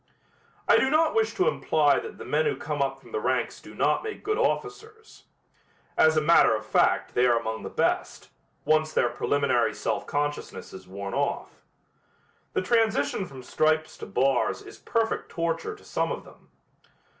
[0.67, 3.61] I do not wish to imply that the men who come up from the ranks
[3.61, 5.25] do not make good officers.
[5.95, 8.29] As a matter of fact they are among the best,
[8.65, 11.61] once their preliminary self consciousness has worn off.
[12.53, 16.49] The transition from stripes to bars is perfect torture to some of them.